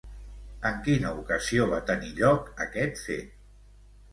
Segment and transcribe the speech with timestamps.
[0.69, 3.37] En quina ocasió va tenir lloc aquest fet?